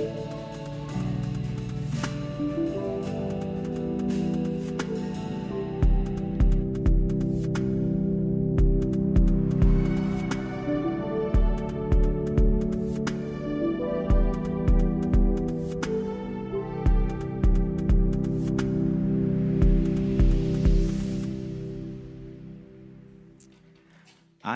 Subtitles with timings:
[0.00, 0.39] Thank you.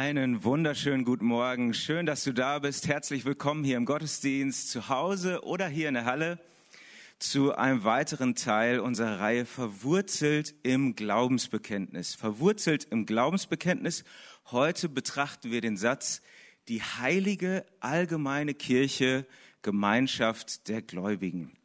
[0.04, 1.72] Einen wunderschönen guten Morgen.
[1.72, 2.88] Schön, dass du da bist.
[2.88, 6.38] Herzlich willkommen hier im Gottesdienst, zu Hause oder hier in der Halle
[7.18, 12.14] zu einem weiteren Teil unserer Reihe Verwurzelt im Glaubensbekenntnis.
[12.14, 14.04] Verwurzelt im Glaubensbekenntnis.
[14.50, 16.20] Heute betrachten wir den Satz,
[16.68, 19.24] die heilige allgemeine Kirche,
[19.62, 21.56] Gemeinschaft der Gläubigen.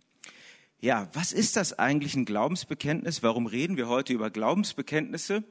[0.79, 3.21] Ja, was ist das eigentlich ein Glaubensbekenntnis?
[3.21, 5.43] Warum reden wir heute über Glaubensbekenntnisse?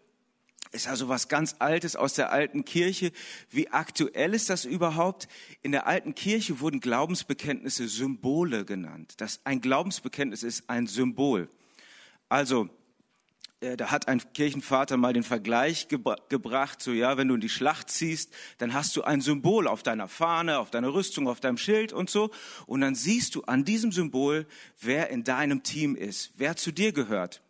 [0.72, 3.12] Ist also was ganz Altes aus der alten Kirche.
[3.50, 5.28] Wie aktuell ist das überhaupt?
[5.62, 9.14] In der alten Kirche wurden Glaubensbekenntnisse Symbole genannt.
[9.18, 11.48] Das, ein Glaubensbekenntnis ist ein Symbol.
[12.28, 12.68] Also,
[13.60, 17.40] äh, da hat ein Kirchenvater mal den Vergleich gebra gebracht, so ja, wenn du in
[17.40, 21.40] die Schlacht ziehst, dann hast du ein Symbol auf deiner Fahne, auf deiner Rüstung, auf
[21.40, 22.30] deinem Schild und so.
[22.66, 24.46] Und dann siehst du an diesem Symbol,
[24.80, 27.42] wer in deinem Team ist, wer zu dir gehört.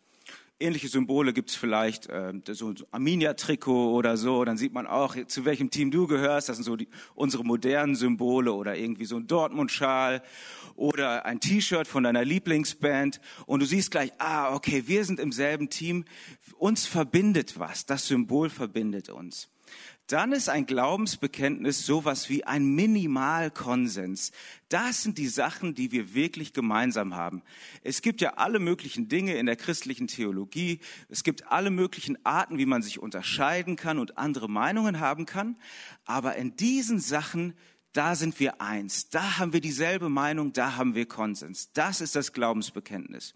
[0.61, 4.43] Ähnliche Symbole gibt es vielleicht, äh, so ein Arminia-Trikot oder so.
[4.43, 6.49] Dann sieht man auch, zu welchem Team du gehörst.
[6.49, 10.21] Das sind so die, unsere modernen Symbole oder irgendwie so ein Dortmund-Schal
[10.75, 13.21] oder ein T-Shirt von deiner Lieblingsband.
[13.45, 16.05] Und du siehst gleich, ah, okay, wir sind im selben Team.
[16.57, 17.85] Uns verbindet was.
[17.85, 19.49] Das Symbol verbindet uns
[20.11, 24.31] dann ist ein Glaubensbekenntnis sowas wie ein Minimalkonsens.
[24.67, 27.43] Das sind die Sachen, die wir wirklich gemeinsam haben.
[27.83, 30.79] Es gibt ja alle möglichen Dinge in der christlichen Theologie.
[31.09, 35.57] Es gibt alle möglichen Arten, wie man sich unterscheiden kann und andere Meinungen haben kann.
[36.05, 37.53] Aber in diesen Sachen,
[37.93, 39.09] da sind wir eins.
[39.09, 41.71] Da haben wir dieselbe Meinung, da haben wir Konsens.
[41.73, 43.35] Das ist das Glaubensbekenntnis.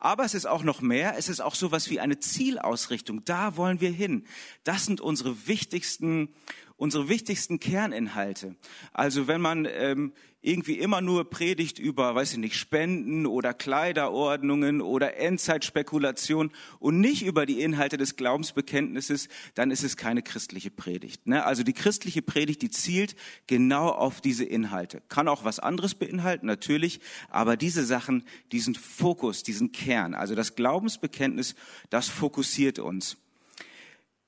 [0.00, 1.16] Aber es ist auch noch mehr.
[1.18, 3.24] Es ist auch sowas wie eine Zielausrichtung.
[3.24, 4.26] Da wollen wir hin.
[4.64, 6.34] Das sind unsere wichtigsten,
[6.80, 8.56] unsere wichtigsten Kerninhalte.
[8.94, 14.80] Also wenn man ähm, irgendwie immer nur predigt über, weiß ich nicht, Spenden oder Kleiderordnungen
[14.80, 21.26] oder Endzeitspekulation und nicht über die Inhalte des Glaubensbekenntnisses, dann ist es keine christliche Predigt.
[21.26, 21.44] Ne?
[21.44, 23.14] Also die christliche Predigt, die zielt
[23.46, 25.02] genau auf diese Inhalte.
[25.10, 30.54] Kann auch was anderes beinhalten, natürlich, aber diese Sachen, diesen Fokus, diesen Kern, also das
[30.54, 31.56] Glaubensbekenntnis,
[31.90, 33.18] das fokussiert uns.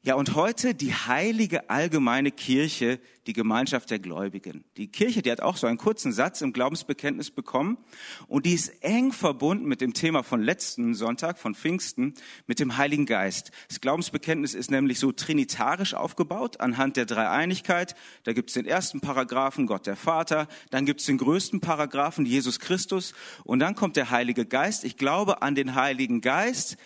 [0.05, 2.99] Ja, und heute die heilige allgemeine Kirche,
[3.29, 4.65] die Gemeinschaft der Gläubigen.
[4.77, 7.79] Die Kirche, die hat auch so einen kurzen Satz im Glaubensbekenntnis bekommen
[8.27, 12.15] und die ist eng verbunden mit dem Thema von letzten Sonntag, von Pfingsten,
[12.49, 13.53] mit dem Heiligen Geist.
[13.69, 17.95] Das Glaubensbekenntnis ist nämlich so trinitarisch aufgebaut anhand der Dreieinigkeit.
[18.25, 22.27] Da gibt es den ersten Paragraphen, Gott der Vater, dann gibt es den größten Paragraphen,
[22.27, 23.15] Jesus Christus
[23.45, 24.83] und dann kommt der Heilige Geist.
[24.83, 26.77] Ich glaube an den Heiligen Geist,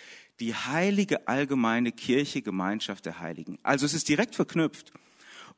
[0.41, 3.59] die heilige allgemeine Kirche, Gemeinschaft der Heiligen.
[3.63, 4.93] Also es ist direkt verknüpft.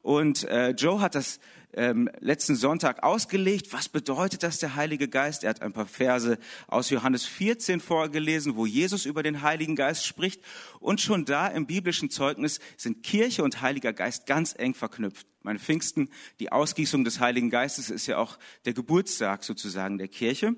[0.03, 1.41] Und äh, Joe hat das
[1.75, 3.73] ähm, letzten Sonntag ausgelegt.
[3.73, 5.45] Was bedeutet das, der Heilige Geist?
[5.45, 10.07] Er hat ein paar Verse aus Johannes 14 vorgelesen, wo Jesus über den Heiligen Geist
[10.07, 10.41] spricht.
[10.81, 15.27] Und schon da im biblischen Zeugnis sind Kirche und Heiliger Geist ganz eng verknüpft.
[15.43, 20.55] Meine Pfingsten, die Ausgießung des Heiligen Geistes ist ja auch der Geburtstag sozusagen der Kirche.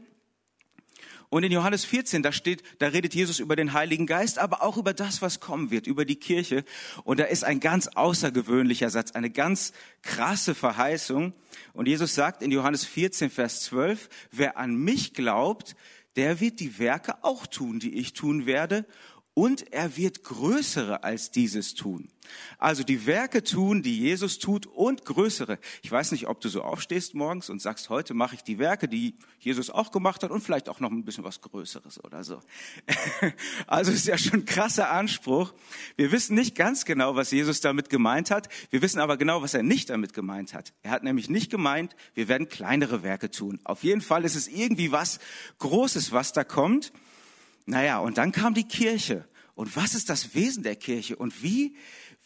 [1.30, 4.76] Und in Johannes 14, da steht, da redet Jesus über den Heiligen Geist, aber auch
[4.76, 6.64] über das, was kommen wird, über die Kirche.
[7.04, 11.32] Und da ist ein ganz außergewöhnlicher Satz, eine ganz krasse Verheißung.
[11.72, 15.76] Und Jesus sagt in Johannes 14, Vers 12, wer an mich glaubt,
[16.16, 18.84] der wird die Werke auch tun, die ich tun werde
[19.40, 22.10] und er wird größere als dieses tun.
[22.58, 25.58] Also die Werke tun, die Jesus tut und größere.
[25.80, 28.86] Ich weiß nicht, ob du so aufstehst morgens und sagst, heute mache ich die Werke,
[28.86, 32.38] die Jesus auch gemacht hat und vielleicht auch noch ein bisschen was Größeres oder so.
[33.66, 35.54] Also ist ja schon ein krasser Anspruch.
[35.96, 38.50] Wir wissen nicht ganz genau, was Jesus damit gemeint hat.
[38.68, 40.74] Wir wissen aber genau, was er nicht damit gemeint hat.
[40.82, 43.58] Er hat nämlich nicht gemeint, wir werden kleinere Werke tun.
[43.64, 45.18] Auf jeden Fall ist es irgendwie was
[45.60, 46.92] Großes, was da kommt.
[47.66, 49.26] Naja, und dann kam die Kirche.
[49.54, 51.16] Und was ist das Wesen der Kirche?
[51.16, 51.76] Und wie,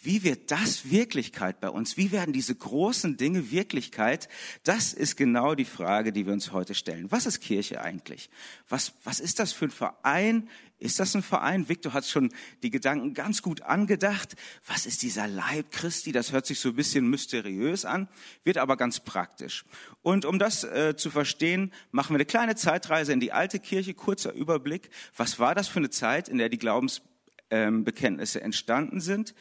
[0.05, 1.97] wie wird das Wirklichkeit bei uns?
[1.97, 4.29] Wie werden diese großen Dinge Wirklichkeit?
[4.63, 7.11] Das ist genau die Frage, die wir uns heute stellen.
[7.11, 8.31] Was ist Kirche eigentlich?
[8.69, 10.49] Was, was ist das für ein Verein?
[10.79, 11.69] Ist das ein Verein?
[11.69, 12.31] Victor hat schon
[12.63, 14.35] die Gedanken ganz gut angedacht.
[14.67, 16.13] Was ist dieser Leib Christi?
[16.13, 18.09] Das hört sich so ein bisschen mysteriös an,
[18.43, 19.65] wird aber ganz praktisch.
[20.03, 23.95] Und um das äh, zu verstehen, machen wir eine kleine Zeitreise in die alte Kirche.
[23.95, 24.91] Kurzer Überblick.
[25.17, 29.35] Was war das für eine Zeit, in der die Glaubensbekenntnisse entstanden sind?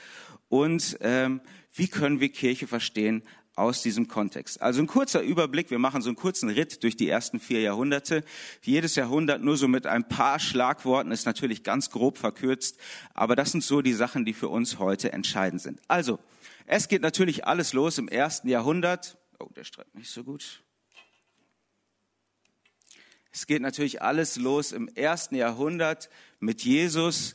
[0.54, 1.42] Und ähm,
[1.74, 3.24] wie können wir Kirche verstehen
[3.56, 4.62] aus diesem Kontext.
[4.62, 8.24] Also ein kurzer Überblick, wir machen so einen kurzen Ritt durch die ersten vier Jahrhunderte.
[8.62, 12.78] Jedes Jahrhundert nur so mit ein paar Schlagworten ist natürlich ganz grob verkürzt,
[13.16, 15.82] aber das sind so die Sachen, die für uns heute entscheidend sind.
[15.88, 16.20] Also,
[16.68, 19.18] es geht natürlich alles los im ersten Jahrhundert.
[19.40, 20.62] Oh, der streckt nicht so gut.
[23.32, 27.34] Es geht natürlich alles los im ersten Jahrhundert mit Jesus.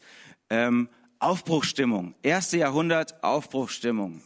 [0.50, 0.88] Ähm,
[1.20, 2.14] Aufbruchstimmung.
[2.22, 4.22] Erste Jahrhundert, Aufbruchstimmung.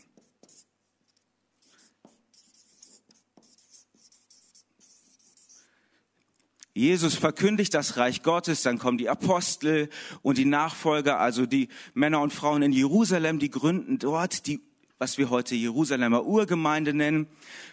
[6.75, 9.91] Jesus verkündigt das Reich Gottes, dann kommen die Apostel
[10.23, 14.61] und die Nachfolger, also die Männer und Frauen in Jerusalem, die gründen dort die,
[14.99, 17.27] was wir heute Jerusalemer Urgemeinde nennen.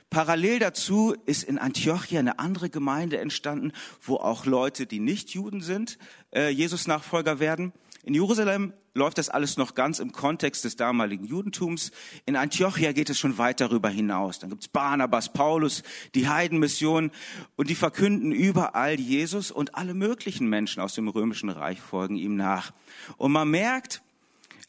[0.10, 3.71] Parallel dazu ist in Antiochia eine andere Gemeinde entstanden,
[4.01, 5.98] wo auch Leute, die nicht Juden sind,
[6.33, 7.71] äh, Jesus Nachfolger werden.
[8.04, 11.92] In Jerusalem läuft das alles noch ganz im Kontext des damaligen Judentums.
[12.25, 14.40] In Antiochia geht es schon weit darüber hinaus.
[14.40, 15.84] Dann gibt's Barnabas, Paulus,
[16.16, 17.12] die Heidenmission
[17.56, 22.36] und die verkünden überall Jesus und alle möglichen Menschen aus dem römischen Reich folgen ihm
[22.36, 22.72] nach.
[23.18, 24.02] Und man merkt,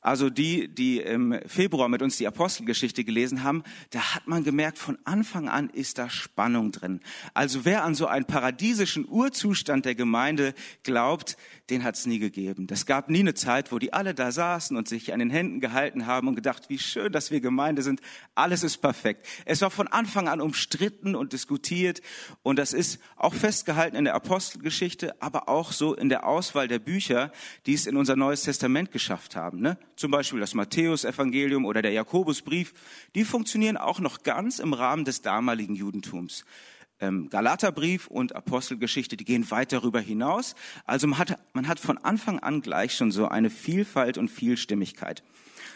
[0.02, 4.78] also die, die im Februar mit uns die Apostelgeschichte gelesen haben, da hat man gemerkt,
[4.78, 7.00] von Anfang an ist da Spannung drin.
[7.34, 10.54] Also wer an so einen paradiesischen Urzustand der Gemeinde
[10.84, 11.36] glaubt,
[11.70, 12.66] den hat es nie gegeben.
[12.66, 15.60] Das gab nie eine Zeit, wo die alle da saßen und sich an den Händen
[15.60, 18.00] gehalten haben und gedacht, wie schön, dass wir Gemeinde sind.
[18.34, 19.26] Alles ist perfekt.
[19.44, 22.02] Es war von Anfang an umstritten und diskutiert
[22.42, 26.78] und das ist auch festgehalten in der Apostelgeschichte, aber auch so in der Auswahl der
[26.78, 27.32] Bücher,
[27.66, 29.60] die es in unser Neues Testament geschafft haben.
[29.60, 29.78] Ne?
[30.00, 32.72] zum Beispiel das Matthäusevangelium oder der Jakobusbrief,
[33.14, 36.44] die funktionieren auch noch ganz im Rahmen des damaligen Judentums.
[37.00, 40.54] Ähm, Galaterbrief und Apostelgeschichte, die gehen weit darüber hinaus.
[40.84, 45.22] Also man hat, man hat von Anfang an gleich schon so eine Vielfalt und Vielstimmigkeit.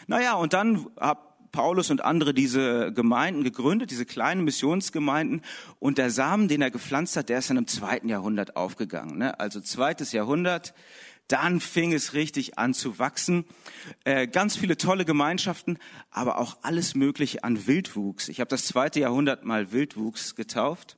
[0.07, 1.19] Naja, und dann hat
[1.55, 5.41] Paulus und andere diese Gemeinden gegründet, diese kleinen Missionsgemeinden.
[5.79, 9.17] Und der Samen, den er gepflanzt hat, der ist dann im zweiten Jahrhundert aufgegangen.
[9.17, 9.39] Ne?
[9.39, 10.73] Also zweites Jahrhundert,
[11.29, 13.45] dann fing es richtig an zu wachsen.
[14.03, 15.79] Äh, ganz viele tolle Gemeinschaften,
[16.11, 18.27] aber auch alles Mögliche an Wildwuchs.
[18.27, 20.97] Ich habe das zweite Jahrhundert mal Wildwuchs getauft.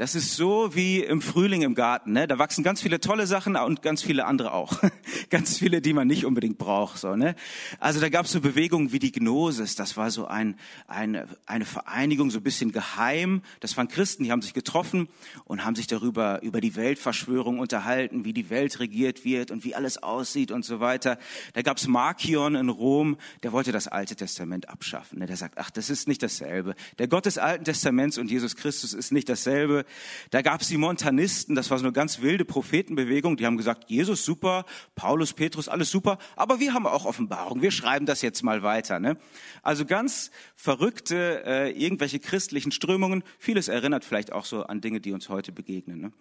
[0.00, 2.12] Das ist so wie im Frühling im Garten.
[2.12, 2.26] Ne?
[2.26, 4.80] Da wachsen ganz viele tolle Sachen und ganz viele andere auch.
[5.28, 6.96] ganz viele, die man nicht unbedingt braucht.
[6.96, 7.34] So, ne?
[7.80, 9.74] Also da gab es so Bewegungen wie die Gnosis.
[9.74, 10.56] Das war so ein,
[10.88, 13.42] eine, eine Vereinigung, so ein bisschen geheim.
[13.60, 15.06] Das waren Christen, die haben sich getroffen
[15.44, 19.74] und haben sich darüber, über die Weltverschwörung unterhalten, wie die Welt regiert wird und wie
[19.74, 21.18] alles aussieht und so weiter.
[21.52, 25.18] Da gab es Markion in Rom, der wollte das Alte Testament abschaffen.
[25.18, 25.26] Ne?
[25.26, 26.74] Der sagt, ach, das ist nicht dasselbe.
[26.98, 29.84] Der Gott des Alten Testaments und Jesus Christus ist nicht dasselbe.
[30.30, 33.84] Da gab es die Montanisten, das war so eine ganz wilde Prophetenbewegung, die haben gesagt,
[33.88, 34.64] Jesus super,
[34.94, 39.00] Paulus, Petrus, alles super, aber wir haben auch Offenbarung, wir schreiben das jetzt mal weiter.
[39.00, 39.16] Ne?
[39.62, 45.12] Also ganz verrückte, äh, irgendwelche christlichen Strömungen, vieles erinnert vielleicht auch so an Dinge, die
[45.12, 46.00] uns heute begegnen.
[46.00, 46.12] Ne?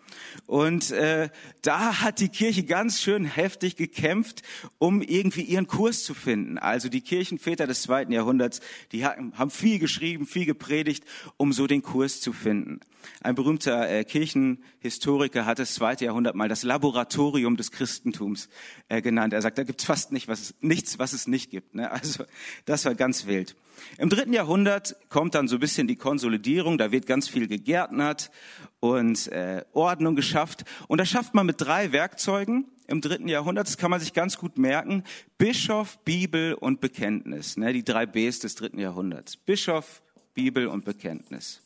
[0.45, 1.29] Und äh,
[1.61, 4.43] da hat die Kirche ganz schön heftig gekämpft,
[4.77, 6.57] um irgendwie ihren Kurs zu finden.
[6.57, 8.61] Also die Kirchenväter des zweiten Jahrhunderts,
[8.91, 11.03] die haben viel geschrieben, viel gepredigt,
[11.37, 12.79] um so den Kurs zu finden.
[13.21, 18.49] Ein berühmter äh, Kirchenhistoriker hat das zweite Jahrhundert mal das Laboratorium des Christentums
[18.87, 19.33] äh, genannt.
[19.33, 21.75] Er sagt, da gibt es fast nicht, was nichts, was es nicht gibt.
[21.75, 21.91] Ne?
[21.91, 22.23] Also
[22.65, 23.55] das war ganz wild.
[23.97, 26.77] Im dritten Jahrhundert kommt dann so ein bisschen die Konsolidierung.
[26.77, 28.31] Da wird ganz viel gegärtnert
[28.79, 30.63] und äh, Ordnung geschafft.
[30.87, 33.67] Und das schafft man mit drei Werkzeugen im dritten Jahrhundert.
[33.67, 35.03] Das kann man sich ganz gut merken.
[35.37, 37.57] Bischof, Bibel und Bekenntnis.
[37.57, 37.73] Ne?
[37.73, 39.37] Die drei Bs des dritten Jahrhunderts.
[39.37, 40.01] Bischof,
[40.33, 41.61] Bibel und Bekenntnis.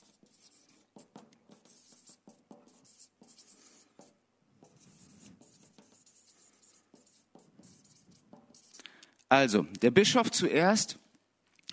[9.34, 11.00] Also, der Bischof zuerst,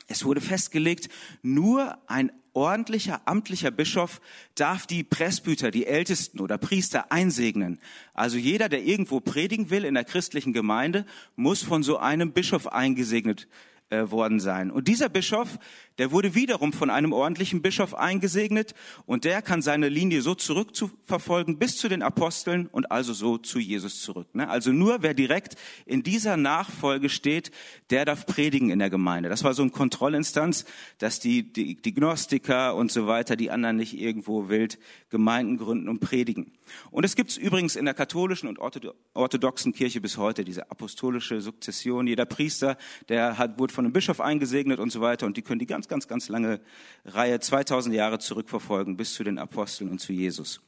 [0.08, 1.10] es wurde festgelegt,
[1.42, 4.22] nur ein ordentlicher, amtlicher Bischof
[4.54, 7.78] darf die Presbyter, die Ältesten oder Priester einsegnen.
[8.14, 11.04] Also jeder, der irgendwo predigen will in der christlichen Gemeinde,
[11.36, 13.46] muss von so einem Bischof eingesegnet
[13.90, 14.70] äh, worden sein.
[14.70, 15.58] Und dieser Bischof,
[16.00, 21.58] der wurde wiederum von einem ordentlichen Bischof eingesegnet und der kann seine Linie so zurückverfolgen
[21.58, 24.34] bis zu den Aposteln und also so zu Jesus zurück.
[24.34, 24.48] Ne?
[24.48, 27.50] Also nur wer direkt in dieser Nachfolge steht,
[27.90, 29.28] der darf predigen in der Gemeinde.
[29.28, 30.64] Das war so eine Kontrollinstanz,
[30.96, 34.78] dass die, die, die Gnostiker und so weiter, die anderen nicht irgendwo wild
[35.10, 36.52] Gemeinden gründen und predigen.
[36.90, 41.42] Und es gibt es übrigens in der katholischen und orthodoxen Kirche bis heute, diese apostolische
[41.42, 42.06] Sukzession.
[42.06, 42.78] Jeder Priester,
[43.10, 45.89] der hat, wurde von einem Bischof eingesegnet und so weiter und die können die ganz,
[45.90, 46.60] ganz, ganz lange
[47.04, 50.62] Reihe 2000 Jahre zurückverfolgen bis zu den Aposteln und zu Jesus.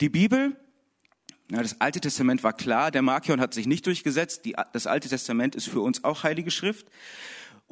[0.00, 0.56] Die Bibel,
[1.50, 5.08] ja, das Alte Testament war klar, der Markion hat sich nicht durchgesetzt, die, das Alte
[5.08, 6.86] Testament ist für uns auch Heilige Schrift.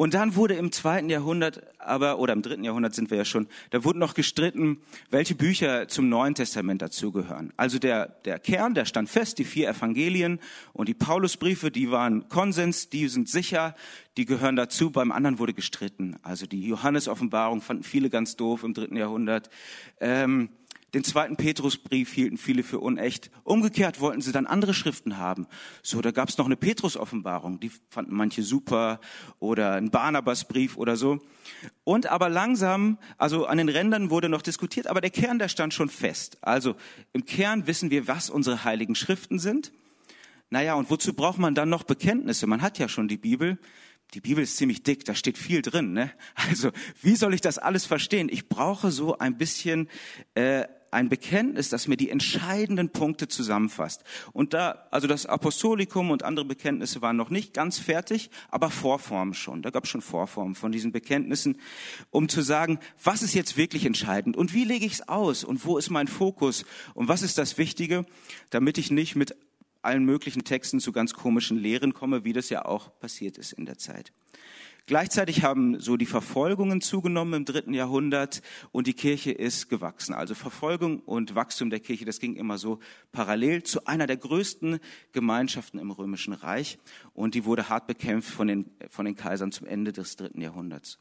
[0.00, 3.48] Und dann wurde im zweiten Jahrhundert, aber, oder im dritten Jahrhundert sind wir ja schon,
[3.68, 4.80] da wurde noch gestritten,
[5.10, 7.52] welche Bücher zum Neuen Testament dazugehören.
[7.58, 10.40] Also der, der Kern, der stand fest, die vier Evangelien
[10.72, 13.74] und die Paulusbriefe, die waren Konsens, die sind sicher,
[14.16, 14.90] die gehören dazu.
[14.90, 16.16] Beim anderen wurde gestritten.
[16.22, 19.50] Also die Johannes-Offenbarung fanden viele ganz doof im dritten Jahrhundert.
[20.00, 20.48] Ähm,
[20.94, 23.30] den zweiten Petrusbrief hielten viele für unecht.
[23.44, 25.46] Umgekehrt wollten sie dann andere Schriften haben.
[25.82, 29.00] So, da gab es noch eine Petrus-Offenbarung, die fanden manche super,
[29.38, 31.20] oder ein Barnabas-Brief oder so.
[31.84, 35.74] Und aber langsam, also an den Rändern wurde noch diskutiert, aber der Kern, der stand
[35.74, 36.38] schon fest.
[36.40, 36.74] Also
[37.12, 39.72] im Kern wissen wir, was unsere heiligen Schriften sind.
[40.50, 42.48] Naja, und wozu braucht man dann noch Bekenntnisse?
[42.48, 43.58] Man hat ja schon die Bibel.
[44.14, 45.92] Die Bibel ist ziemlich dick, da steht viel drin.
[45.92, 46.10] Ne?
[46.34, 48.28] Also wie soll ich das alles verstehen?
[48.28, 49.88] Ich brauche so ein bisschen
[50.34, 54.02] äh, ein Bekenntnis, das mir die entscheidenden Punkte zusammenfasst.
[54.32, 59.34] Und da, also das Apostolikum und andere Bekenntnisse waren noch nicht ganz fertig, aber Vorformen
[59.34, 59.62] schon.
[59.62, 61.58] Da gab es schon Vorformen von diesen Bekenntnissen,
[62.10, 65.64] um zu sagen, was ist jetzt wirklich entscheidend und wie lege ich es aus und
[65.64, 68.04] wo ist mein Fokus und was ist das Wichtige,
[68.50, 69.36] damit ich nicht mit
[69.82, 73.64] allen möglichen Texten zu ganz komischen Lehren komme, wie das ja auch passiert ist in
[73.64, 74.12] der Zeit.
[74.90, 78.42] Gleichzeitig haben so die Verfolgungen zugenommen im dritten Jahrhundert
[78.72, 80.14] und die Kirche ist gewachsen.
[80.14, 82.80] Also Verfolgung und Wachstum der Kirche, das ging immer so
[83.12, 84.80] parallel zu einer der größten
[85.12, 86.76] Gemeinschaften im Römischen Reich
[87.14, 90.98] und die wurde hart bekämpft von den, von den Kaisern zum Ende des dritten Jahrhunderts.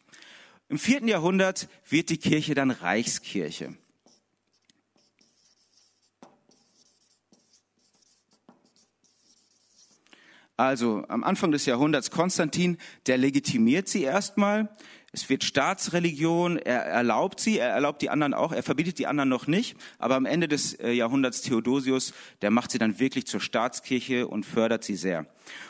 [0.68, 3.74] Im vierten Jahrhundert wird die Kirche dann Reichskirche.
[10.60, 14.68] Also am Anfang des Jahrhunderts Konstantin, der legitimiert sie erstmal.
[15.14, 19.30] Es wird Staatsreligion, er erlaubt sie, er erlaubt die anderen auch, er verbietet die anderen
[19.30, 19.78] noch nicht.
[20.00, 24.46] Aber am Ende des äh, Jahrhunderts Theodosius, der macht sie dann wirklich zur Staatskirche und
[24.46, 25.28] fördert sie sehr.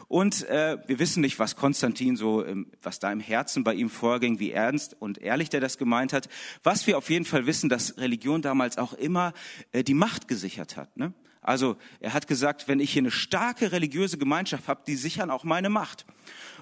[0.08, 2.44] Und äh, wir wissen nicht, was Konstantin so,
[2.82, 6.30] was da im Herzen bei ihm vorging, wie ernst und ehrlich der das gemeint hat.
[6.64, 9.34] Was wir auf jeden Fall wissen, dass Religion damals auch immer
[9.72, 10.98] äh, die Macht gesichert hat.
[10.98, 11.14] Ne?
[11.42, 15.44] Also er hat gesagt, wenn ich hier eine starke religiöse Gemeinschaft habe, die sichern auch
[15.44, 16.06] meine Macht.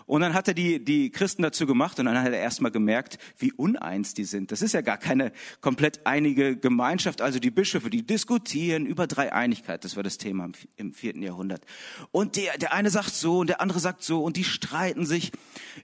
[0.07, 3.17] Und dann hat er die, die Christen dazu gemacht und dann hat er erstmal gemerkt,
[3.37, 4.53] wie uneins die sind.
[4.53, 7.21] Das ist ja gar keine komplett einige Gemeinschaft.
[7.21, 9.83] Also die Bischöfe, die diskutieren über Dreieinigkeit.
[9.83, 11.65] Das war das Thema im, vierten Jahrhundert.
[12.11, 15.33] Und der, der eine sagt so und der andere sagt so und die streiten sich.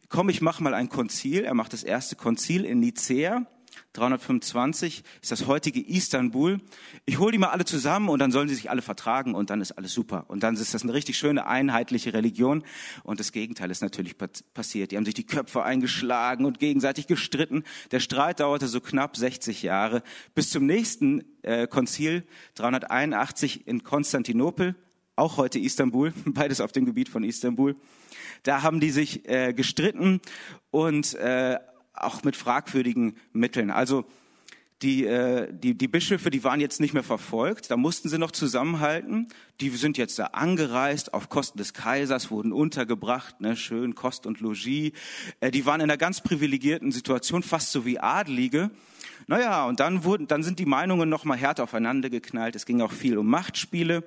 [0.07, 1.43] Komm, ich mach mal ein Konzil.
[1.43, 3.45] Er macht das erste Konzil in Nicea
[3.93, 6.59] 325 ist das heutige Istanbul.
[7.05, 9.61] Ich hole die mal alle zusammen und dann sollen sie sich alle vertragen und dann
[9.61, 10.25] ist alles super.
[10.27, 12.63] Und dann ist das eine richtig schöne einheitliche Religion.
[13.03, 14.15] Und das Gegenteil ist natürlich
[14.53, 14.91] passiert.
[14.91, 17.63] Die haben sich die Köpfe eingeschlagen und gegenseitig gestritten.
[17.91, 20.01] Der Streit dauerte so knapp 60 Jahre
[20.33, 22.23] bis zum nächsten äh, Konzil
[22.55, 24.75] 381 in Konstantinopel,
[25.15, 27.75] auch heute Istanbul, beides auf dem Gebiet von Istanbul.
[28.43, 30.19] Da haben die sich äh, gestritten
[30.71, 31.59] und äh,
[31.93, 33.71] auch mit fragwürdigen Mitteln.
[33.71, 34.05] Also
[34.83, 38.31] die, äh, die, die Bischöfe, die waren jetzt nicht mehr verfolgt, da mussten sie noch
[38.31, 39.29] zusammenhalten.
[39.61, 44.41] Die sind jetzt da angereist, auf Kosten des Kaisers, wurden untergebracht, ne, schön Kost und
[44.41, 44.91] Logis.
[45.39, 48.71] Äh, die waren in einer ganz privilegierten Situation, fast so wie Adelige.
[49.27, 52.55] Naja, und dann, wurden, dann sind die Meinungen noch mal härter aufeinander geknallt.
[52.57, 54.03] Es ging auch viel um Machtspiele.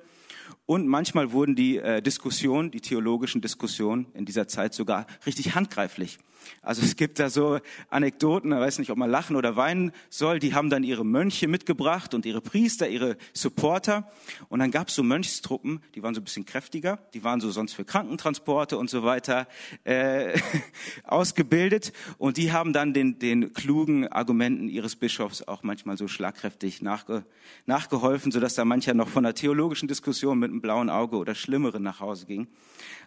[0.65, 6.19] Und manchmal wurden die äh, Diskussionen, die theologischen Diskussionen in dieser Zeit sogar richtig handgreiflich.
[6.61, 10.39] Also es gibt da so Anekdoten, ich weiß nicht, ob man lachen oder weinen soll,
[10.39, 14.11] die haben dann ihre Mönche mitgebracht und ihre Priester, ihre Supporter.
[14.49, 17.51] Und dann gab es so Mönchstruppen, die waren so ein bisschen kräftiger, die waren so
[17.51, 19.47] sonst für Krankentransporte und so weiter
[19.83, 20.37] äh,
[21.03, 21.93] ausgebildet.
[22.17, 27.23] Und die haben dann den, den klugen Argumenten ihres Bischofs auch manchmal so schlagkräftig nachge,
[27.65, 31.83] nachgeholfen, sodass da mancher noch von einer theologischen Diskussion mit einem blauen Auge oder Schlimmeren
[31.83, 32.47] nach Hause ging.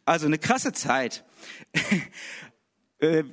[0.04, 1.24] Also eine krasse Zeit.
[3.00, 3.24] äh,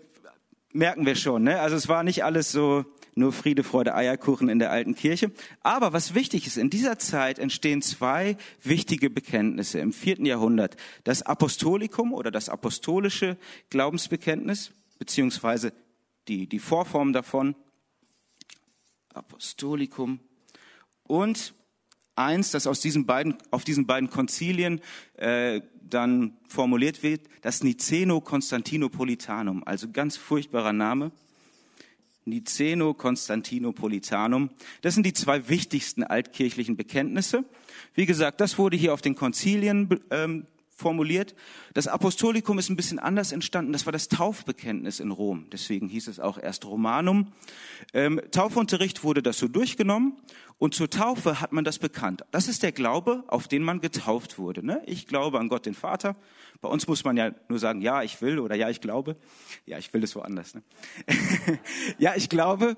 [0.74, 1.44] merken wir schon.
[1.44, 1.60] Ne?
[1.60, 5.32] Also es war nicht alles so nur Friede, Freude, Eierkuchen in der alten Kirche.
[5.62, 10.78] Aber was wichtig ist, in dieser Zeit entstehen zwei wichtige Bekenntnisse im vierten Jahrhundert.
[11.04, 13.38] Das Apostolikum oder das apostolische
[13.72, 15.74] Glaubensbekenntnis, beziehungsweise
[16.28, 17.56] die, die Vorform davon.
[19.14, 20.20] Apostolikum
[21.04, 21.56] und
[22.16, 24.80] eins, das aus diesen beiden, auf diesen beiden Konzilien
[25.16, 31.12] äh, dann formuliert wird, das Niceno-Konstantinopolitanum, also ganz furchtbarer Name.
[32.26, 34.50] Niceno-Konstantinopolitanum.
[34.82, 37.46] Das sind die zwei wichtigsten altkirchlichen Bekenntnisse.
[37.94, 40.46] Wie gesagt, das wurde hier auf den Konzilien ähm,
[40.78, 41.36] formuliert.
[41.74, 43.74] Das Apostolikum ist ein bisschen anders entstanden.
[43.74, 45.48] Das war das Taufbekenntnis in Rom.
[45.52, 47.34] Deswegen hieß es auch erst Romanum.
[47.94, 50.14] Ähm, Taufunterricht wurde das so durchgenommen
[50.60, 52.24] und zur Taufe hat man das bekannt.
[52.32, 54.66] Das ist der Glaube, auf den man getauft wurde.
[54.66, 54.82] Ne?
[54.86, 56.16] Ich glaube an Gott, den Vater.
[56.62, 59.18] Bei uns muss man ja nur sagen, ja, ich will oder ja, ich glaube.
[59.66, 60.56] Ja, ich will es woanders.
[60.56, 60.64] Ne?
[62.00, 62.76] ja, ich glaube.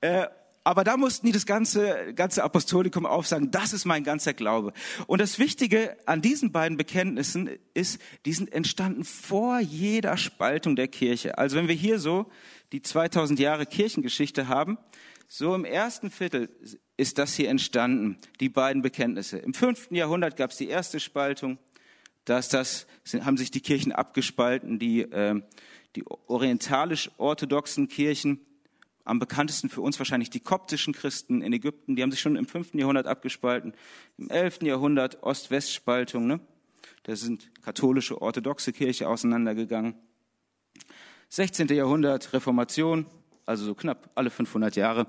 [0.00, 0.26] Äh,
[0.66, 4.72] aber da mussten die das ganze, ganze Apostolikum aufsagen, das ist mein ganzer Glaube.
[5.06, 10.88] Und das Wichtige an diesen beiden Bekenntnissen ist, die sind entstanden vor jeder Spaltung der
[10.88, 11.36] Kirche.
[11.36, 12.30] Also wenn wir hier so
[12.72, 14.78] die 2000 Jahre Kirchengeschichte haben,
[15.28, 16.48] so im ersten Viertel
[16.96, 19.38] ist das hier entstanden, die beiden Bekenntnisse.
[19.38, 21.58] Im fünften Jahrhundert gab es die erste Spaltung,
[22.24, 22.86] dass das,
[23.20, 25.40] haben sich die Kirchen abgespalten, die, äh,
[25.96, 28.40] die orientalisch-orthodoxen Kirchen
[29.04, 32.46] am bekanntesten für uns wahrscheinlich die koptischen Christen in Ägypten, die haben sich schon im
[32.46, 32.74] 5.
[32.74, 33.74] Jahrhundert abgespalten.
[34.16, 34.62] Im 11.
[34.62, 36.40] Jahrhundert Ost-West-Spaltung, ne?
[37.02, 39.94] Da sind katholische, orthodoxe Kirche auseinandergegangen.
[41.28, 41.68] 16.
[41.68, 43.06] Jahrhundert Reformation,
[43.46, 45.06] also so knapp alle 500 Jahre.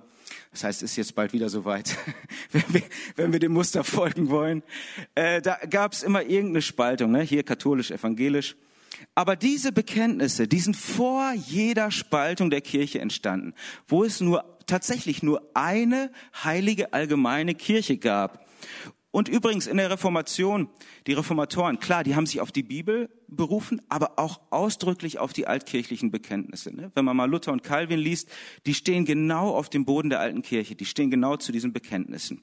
[0.51, 1.95] Das heißt, es ist jetzt bald wieder soweit,
[2.51, 2.83] wenn
[3.15, 4.63] wenn wir dem Muster folgen wollen.
[5.13, 7.21] Äh, da gab es immer irgendeine Spaltung, ne?
[7.21, 8.55] hier katholisch, evangelisch.
[9.13, 13.53] Aber diese Bekenntnisse, die sind vor jeder Spaltung der Kirche entstanden,
[13.87, 16.11] wo es nur tatsächlich nur eine
[16.43, 18.45] heilige allgemeine Kirche gab.
[19.15, 20.67] Und übrigens in der Reformation,
[21.07, 25.47] die Reformatoren, klar, die haben sich auf die Bibel berufen, aber auch ausdrücklich auf die
[25.47, 26.75] altkirchlichen Bekenntnisse.
[26.75, 26.91] Ne?
[26.95, 28.29] Wenn man mal Luther und Calvin liest,
[28.65, 32.41] die stehen genau auf dem Boden der alten Kirche, die stehen genau zu diesen Bekenntnissen.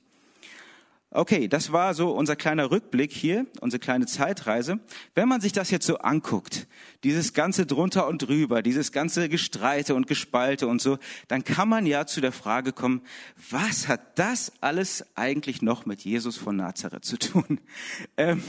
[1.15, 4.81] Okay, das war so unser kleiner Rückblick hier, unsere kleine Zeitreise.
[5.15, 6.67] Wenn man sich das jetzt so anguckt,
[7.05, 11.85] dieses ganze drunter und drüber, dieses ganze Gestreite und Gespalte und so, dann kann man
[11.85, 13.03] ja zu der Frage kommen,
[13.51, 17.61] was hat das alles eigentlich noch mit Jesus von Nazareth zu tun?
[18.17, 18.43] Ähm,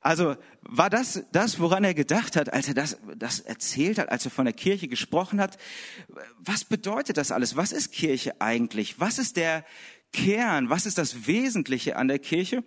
[0.00, 4.24] also war das das, woran er gedacht hat, als er das, das erzählt hat, als
[4.24, 5.58] er von der Kirche gesprochen hat?
[6.38, 7.56] Was bedeutet das alles?
[7.56, 8.98] Was ist Kirche eigentlich?
[8.98, 9.64] Was ist der
[10.12, 10.70] Kern?
[10.70, 12.64] Was ist das Wesentliche an der Kirche?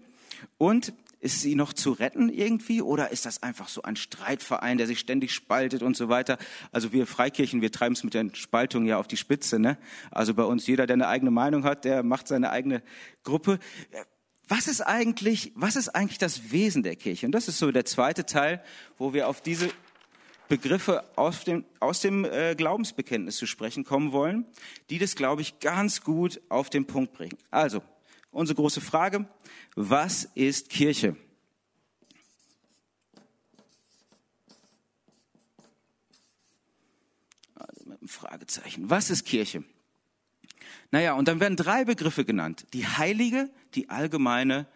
[0.58, 0.94] Und
[1.26, 5.00] ist sie noch zu retten irgendwie oder ist das einfach so ein Streitverein, der sich
[5.00, 6.38] ständig spaltet und so weiter?
[6.72, 9.58] Also wir Freikirchen, wir treiben es mit der Spaltung ja auf die Spitze.
[9.58, 9.78] Ne?
[10.12, 12.84] Also bei uns jeder, der eine eigene Meinung hat, der macht seine eigene
[13.24, 13.58] Gruppe.
[14.48, 17.26] Was ist eigentlich, was ist eigentlich das Wesen der Kirche?
[17.26, 18.64] Und das ist so der zweite Teil,
[19.00, 19.72] wo wir auf diese
[20.48, 24.46] Begriffe aus dem, aus dem äh, Glaubensbekenntnis zu sprechen kommen wollen,
[24.90, 27.38] die das, glaube ich, ganz gut auf den Punkt bringen.
[27.52, 27.82] Also,
[28.32, 29.28] unsere große Frage,
[29.76, 31.16] was ist Kirche?
[37.56, 38.90] Also mit einem Fragezeichen.
[38.90, 39.64] Was ist Kirche?
[40.92, 42.68] Naja, und dann werden drei Begriffe genannt.
[42.74, 44.68] Die heilige, die allgemeine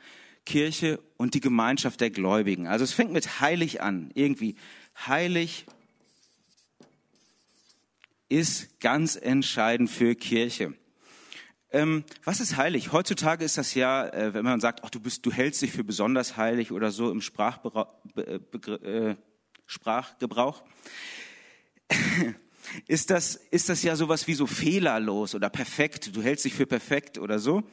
[0.45, 2.67] Kirche und die Gemeinschaft der Gläubigen.
[2.67, 4.09] Also es fängt mit heilig an.
[4.15, 4.55] Irgendwie
[5.07, 5.65] heilig
[8.29, 10.73] ist ganz entscheidend für Kirche.
[11.71, 12.91] Ähm, was ist heilig?
[12.91, 15.83] Heutzutage ist das ja, äh, wenn man sagt, ach, du bist, du hältst dich für
[15.83, 18.41] besonders heilig oder so im Sprachbera Be
[18.83, 19.15] äh,
[19.67, 20.63] Sprachgebrauch,
[22.87, 26.15] ist das, ist das ja sowas wie so fehlerlos oder perfekt.
[26.15, 27.63] Du hältst dich für perfekt oder so.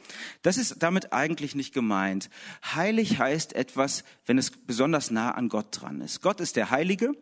[0.41, 2.29] Das ist damit eigentlich nicht gemeint.
[2.75, 6.21] Heilig heißt etwas, wenn es besonders nah an Gott dran ist.
[6.21, 7.13] Gott ist der Heilige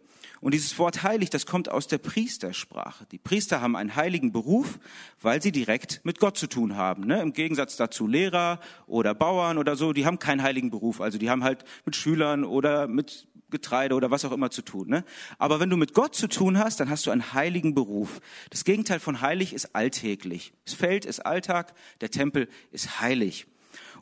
[0.42, 3.06] und dieses Wort heilig, das kommt aus der Priestersprache.
[3.12, 4.80] Die Priester haben einen heiligen Beruf,
[5.22, 7.06] weil sie direkt mit Gott zu tun haben.
[7.08, 7.22] Ne?
[7.22, 11.02] Im Gegensatz dazu Lehrer oder Bauern oder so, die haben keinen heiligen Beruf.
[11.02, 14.90] Also die haben halt mit Schülern oder mit Getreide oder was auch immer zu tun.
[14.90, 15.04] Ne?
[15.38, 18.20] Aber wenn du mit Gott zu tun hast, dann hast du einen heiligen Beruf.
[18.50, 20.54] Das Gegenteil von heilig ist alltäglich.
[20.66, 23.48] Das Feld ist Alltag, der Tempel ist heilig.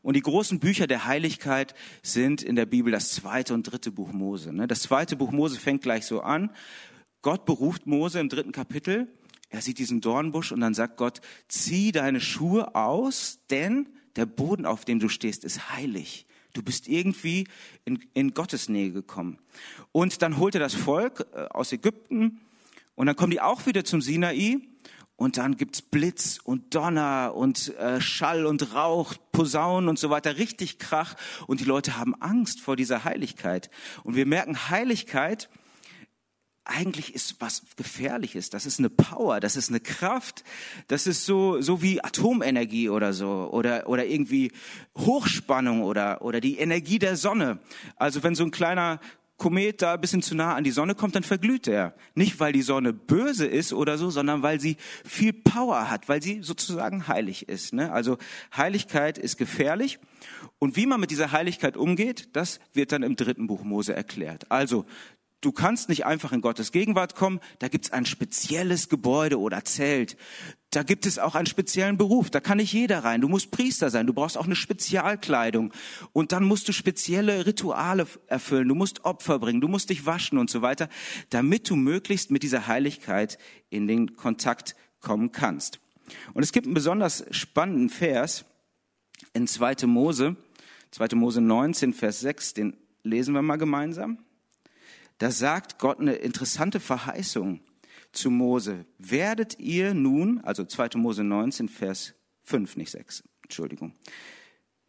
[0.02, 4.12] Und die großen Bücher der Heiligkeit sind in der Bibel das zweite und dritte Buch
[4.12, 4.52] Mose.
[4.52, 4.68] Ne?
[4.68, 6.52] Das zweite Buch Mose fängt gleich so an.
[7.22, 9.08] Gott beruft Mose im dritten Kapitel.
[9.50, 14.66] Er sieht diesen Dornbusch und dann sagt Gott, zieh deine Schuhe aus, denn der Boden,
[14.66, 16.26] auf dem du stehst, ist heilig.
[16.54, 17.48] Du bist irgendwie
[17.86, 19.40] in, in Gottes Nähe gekommen.
[19.92, 22.40] Und dann holt er das Volk äh, aus Ägypten
[22.96, 24.60] und dann kommen die auch wieder zum Sinai
[25.16, 30.38] und dann gibt's Blitz und Donner und äh, Schall und Rauch, Posaunen und so weiter,
[30.38, 31.16] richtig Krach.
[31.48, 33.70] Und die Leute haben Angst vor dieser Heiligkeit.
[34.04, 35.50] Und wir merken, Heiligkeit
[36.66, 38.50] eigentlich ist was Gefährliches.
[38.50, 40.44] Das ist eine Power, das ist eine Kraft,
[40.88, 44.52] das ist so, so wie Atomenergie oder so oder, oder irgendwie
[44.98, 47.60] Hochspannung oder, oder die Energie der Sonne.
[47.98, 49.00] Also wenn so ein kleiner
[49.38, 51.96] Komet da ein bisschen zu nah an die Sonne kommt, dann verglüht er.
[52.16, 56.22] Nicht, weil die Sonne böse ist oder so, sondern weil sie viel Power hat, weil
[56.22, 57.74] sie sozusagen heilig ist.
[57.74, 57.92] Ne?
[57.92, 58.18] Also
[58.56, 60.00] Heiligkeit ist gefährlich.
[60.60, 64.50] Und wie man mit dieser Heiligkeit umgeht, das wird dann im dritten Buch Mose erklärt.
[64.50, 64.86] Also
[65.44, 67.42] Du kannst nicht einfach in Gottes Gegenwart kommen.
[67.60, 70.16] Da gibt es ein spezielles Gebäude oder Zelt.
[70.70, 72.30] Da gibt es auch einen speziellen Beruf.
[72.30, 73.20] Da kann nicht jeder rein.
[73.20, 74.08] Du musst Priester sein.
[74.08, 75.74] Du brauchst auch eine Spezialkleidung.
[76.14, 78.70] Und dann musst du spezielle Rituale erfüllen.
[78.70, 79.60] Du musst Opfer bringen.
[79.60, 80.88] Du musst dich waschen und so weiter,
[81.30, 83.38] damit du möglichst mit dieser Heiligkeit
[83.70, 85.82] in den Kontakt kommen kannst.
[86.34, 88.46] Und es gibt einen besonders spannenden Vers
[89.34, 89.88] in 2.
[89.88, 90.38] Mose,
[90.92, 91.16] 2.
[91.16, 94.20] Mose 19, Vers 6, den lesen wir mal gemeinsam
[95.24, 97.62] da sagt Gott eine interessante Verheißung
[98.12, 98.86] zu Mose.
[98.98, 100.98] Werdet ihr nun, also 2.
[100.98, 103.94] Mose 19, Vers 5, nicht 6, Entschuldigung.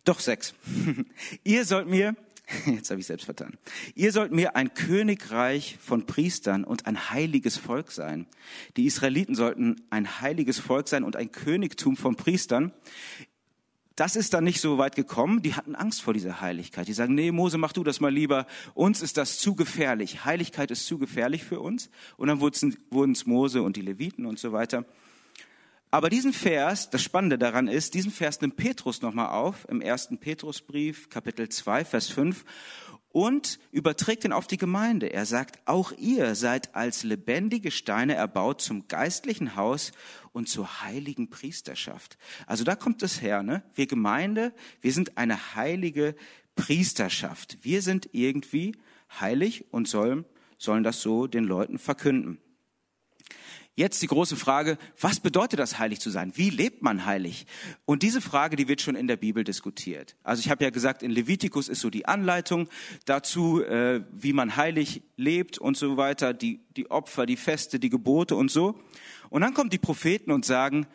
[0.03, 0.55] Doch 6.
[1.45, 2.17] ihr sollt mir,
[2.67, 3.57] jetzt habe ich selbst vertan,
[3.95, 8.27] ihr sollt mir ein Königreich von Priestern und ein heiliges Volk sein.
[8.77, 12.73] Die Israeliten sollten ein heiliges Volk sein und ein Königtum von Priestern
[13.97, 15.43] das ist dann nicht so weit gekommen.
[15.43, 16.89] Die hatten Angst vor dieser Heiligkeit.
[16.89, 18.47] Die sagen, nee, Mose, mach du das mal lieber.
[18.75, 20.25] Uns ist das zu gefährlich.
[20.25, 21.91] Heiligkeit ist zu gefährlich für uns.
[22.17, 24.85] Und dann wurden es Mose und die Leviten und so weiter.
[25.93, 30.19] Aber diesen Vers, das Spannende daran ist, diesen Vers nimmt Petrus nochmal auf im ersten
[30.19, 32.45] Petrusbrief, Kapitel 2, Vers 5
[33.15, 35.07] und überträgt ihn auf die Gemeinde.
[35.07, 39.93] Er sagt, auch ihr seid als lebendige Steine erbaut zum geistlichen Haus
[40.33, 42.19] und zur heiligen Priesterschaft.
[42.49, 43.63] Also da kommt es her, ne?
[43.77, 46.17] Wir Gemeinde, wir sind eine heilige
[46.57, 47.59] Priesterschaft.
[47.63, 48.75] Wir sind irgendwie
[49.21, 50.25] heilig und sollen,
[50.59, 52.39] sollen das so den Leuten verkünden.
[53.77, 56.33] Jetzt die große Frage, was bedeutet das, heilig zu sein?
[56.37, 57.45] Wie lebt man heilig?
[57.85, 60.15] Und diese Frage, die wird schon in der Bibel diskutiert.
[60.23, 62.69] Also ich habe ja gesagt, in Levitikus ist so die Anleitung
[63.05, 67.91] dazu, äh, wie man heilig lebt und so weiter, die, die Opfer, die Feste, die
[67.91, 68.79] Gebote und so.
[69.29, 70.87] Und dann kommen die Propheten und sagen,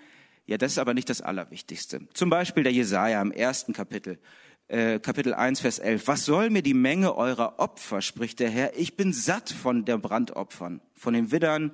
[0.45, 2.07] ja, das ist aber nicht das Allerwichtigste.
[2.13, 4.19] Zum Beispiel der Jesaja im ersten Kapitel.
[4.69, 6.07] Äh, Kapitel 1, Vers 11.
[6.07, 8.77] Was soll mir die Menge eurer Opfer, spricht der Herr.
[8.77, 11.71] Ich bin satt von der Brandopfern, von den Widdern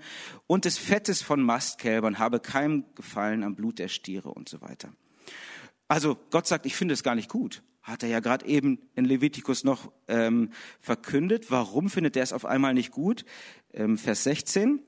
[0.48, 4.94] und des Fettes von Mastkälbern, habe keinem Gefallen am Blut der Stiere und so weiter.
[5.90, 7.64] Also Gott sagt, ich finde es gar nicht gut.
[7.82, 11.52] Hat er ja gerade eben in Levitikus noch ähm, verkündet.
[11.52, 13.26] Warum findet er es auf einmal nicht gut?
[13.74, 14.80] Ähm, Vers 16.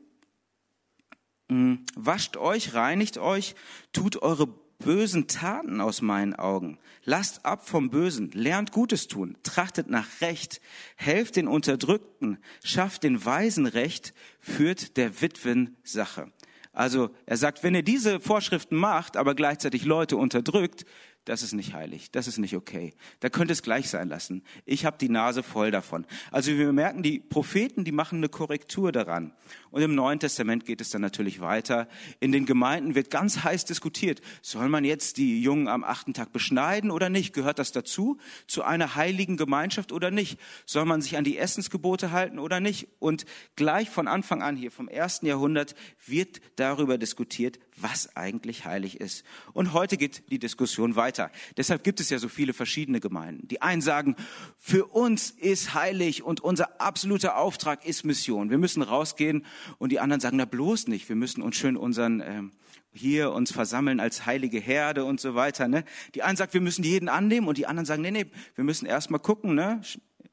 [1.49, 3.53] Hm, wascht euch, reinigt euch,
[3.91, 4.47] tut eure
[4.79, 6.79] bösen Taten aus meinen Augen.
[7.03, 10.61] Lasst ab vom Bösen, lernt Gutes tun, trachtet nach Recht,
[10.95, 16.31] helft den Unterdrückten, schafft den Weisen Recht, führt der Witwen Sache.
[16.73, 20.85] Also er sagt, wenn ihr diese Vorschriften macht, aber gleichzeitig Leute unterdrückt,
[21.27, 22.93] das ist nicht heilig, das ist nicht okay.
[23.19, 24.43] Da könnte es gleich sein lassen.
[24.65, 26.05] Ich habe die Nase voll davon.
[26.31, 29.33] Also wir merken, die Propheten, die machen eine Korrektur daran.
[29.69, 31.89] Und im Neuen Testament geht es dann natürlich weiter.
[32.21, 36.31] In den Gemeinden wird ganz heiß diskutiert, soll man jetzt die Jungen am achten Tag
[36.31, 37.33] beschneiden oder nicht?
[37.33, 40.39] Gehört das dazu, zu einer heiligen Gemeinschaft oder nicht?
[40.65, 42.87] Soll man sich an die Essensgebote halten oder nicht?
[42.99, 43.25] Und
[43.57, 49.23] gleich von Anfang an hier, vom ersten Jahrhundert, wird darüber diskutiert, was eigentlich heilig ist.
[49.53, 51.31] Und heute geht die Diskussion weiter.
[51.57, 53.47] Deshalb gibt es ja so viele verschiedene Gemeinden.
[53.47, 54.15] Die einen sagen,
[54.57, 58.49] für uns ist heilig und unser absoluter Auftrag ist Mission.
[58.49, 59.45] Wir müssen rausgehen.
[59.77, 61.07] Und die anderen sagen, na bloß nicht.
[61.09, 62.51] Wir müssen uns schön unseren ähm,
[62.93, 65.67] hier uns versammeln als heilige Herde und so weiter.
[65.67, 65.83] Ne?
[66.15, 68.85] Die einen sagen, wir müssen jeden annehmen und die anderen sagen, nee, nee, wir müssen
[68.85, 69.81] erstmal gucken, ne?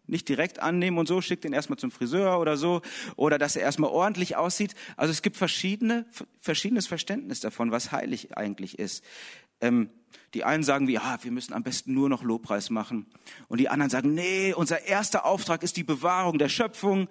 [0.07, 2.83] Nicht direkt annehmen und so, schickt ihn erstmal zum Friseur oder so,
[3.17, 4.75] oder dass er erstmal ordentlich aussieht.
[4.97, 6.07] Also es gibt verschiedene,
[6.41, 9.05] verschiedenes Verständnis davon, was heilig eigentlich ist.
[9.61, 9.91] Ähm,
[10.35, 13.07] die einen sagen, wie, ja, wir müssen am besten nur noch Lobpreis machen.
[13.47, 17.09] Und die anderen sagen, nee, unser erster Auftrag ist die Bewahrung der Schöpfung.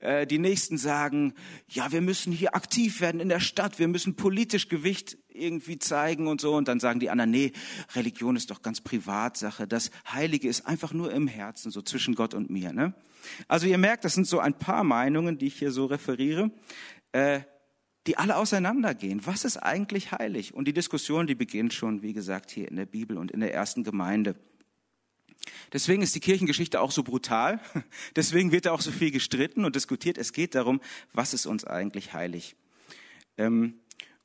[0.00, 1.34] Äh, die nächsten sagen,
[1.68, 3.78] ja, wir müssen hier aktiv werden in der Stadt.
[3.78, 6.54] Wir müssen politisch Gewicht irgendwie zeigen und so.
[6.56, 7.52] Und dann sagen die anderen, nee,
[7.94, 9.68] Religion ist doch ganz Privatsache.
[9.68, 12.72] Das Heilige ist einfach nur im Herzen, so zwischen Gott und mir.
[12.72, 12.92] Ne?
[13.46, 16.50] Also ihr merkt, das sind so ein paar Meinungen, die ich hier so referiere.
[17.12, 17.40] Äh,
[18.06, 19.24] die alle auseinandergehen.
[19.26, 20.54] Was ist eigentlich heilig?
[20.54, 23.54] Und die Diskussion, die beginnt schon, wie gesagt, hier in der Bibel und in der
[23.54, 24.36] ersten Gemeinde.
[25.72, 27.60] Deswegen ist die Kirchengeschichte auch so brutal.
[28.16, 30.18] Deswegen wird da auch so viel gestritten und diskutiert.
[30.18, 30.80] Es geht darum,
[31.12, 32.56] was ist uns eigentlich heilig?
[33.36, 33.74] Ähm,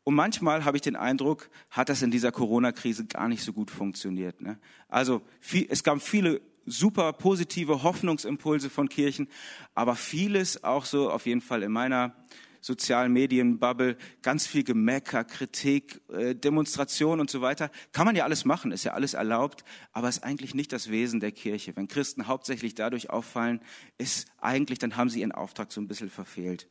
[0.03, 3.69] und manchmal habe ich den Eindruck, hat das in dieser Corona-Krise gar nicht so gut
[3.69, 4.41] funktioniert.
[4.41, 4.57] Ne?
[4.87, 5.21] Also
[5.69, 9.27] es gab viele super positive Hoffnungsimpulse von Kirchen,
[9.75, 12.15] aber vieles auch so auf jeden Fall in meiner
[12.61, 17.71] sozialen Medien-Bubble ganz viel Gemecker, Kritik, äh, Demonstration und so weiter.
[17.91, 21.19] Kann man ja alles machen, ist ja alles erlaubt, aber ist eigentlich nicht das Wesen
[21.19, 21.75] der Kirche.
[21.75, 23.61] Wenn Christen hauptsächlich dadurch auffallen,
[23.97, 26.67] ist eigentlich, dann haben sie ihren Auftrag so ein bisschen verfehlt.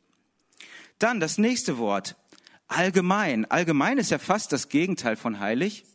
[0.99, 2.15] Dann das nächste Wort,
[2.67, 3.45] allgemein.
[3.45, 5.85] Allgemein ist ja fast das Gegenteil von heilig.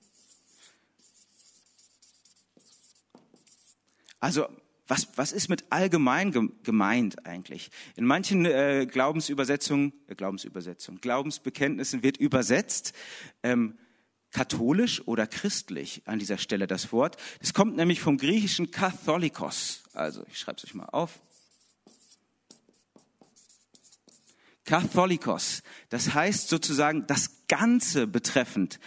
[4.20, 4.48] Also
[4.86, 7.70] was, was ist mit allgemein gemeint eigentlich?
[7.96, 12.92] In manchen äh, Glaubensübersetzungen, äh, Glaubensübersetzungen, Glaubensbekenntnissen wird übersetzt
[13.42, 13.78] ähm,
[14.30, 17.16] katholisch oder christlich an dieser Stelle das Wort.
[17.40, 19.84] Das kommt nämlich vom griechischen Katholikos.
[19.94, 21.20] Also ich schreibe es euch mal auf.
[24.66, 28.80] Katholikos, das heißt sozusagen das Ganze betreffend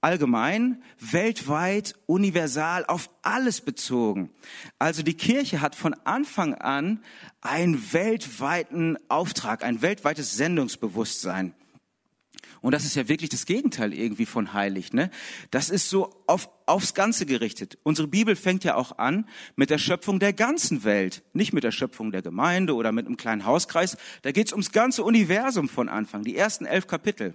[0.00, 4.30] allgemein, weltweit, universal, auf alles bezogen.
[4.78, 7.02] Also die Kirche hat von Anfang an
[7.40, 11.54] einen weltweiten Auftrag, ein weltweites Sendungsbewusstsein.
[12.62, 14.92] Und das ist ja wirklich das Gegenteil irgendwie von heilig.
[14.92, 15.10] Ne?
[15.50, 17.78] Das ist so auf, aufs Ganze gerichtet.
[17.84, 21.72] Unsere Bibel fängt ja auch an mit der Schöpfung der ganzen Welt, nicht mit der
[21.72, 23.96] Schöpfung der Gemeinde oder mit einem kleinen Hauskreis.
[24.22, 27.34] Da geht's ums ganze Universum von Anfang, die ersten elf Kapitel.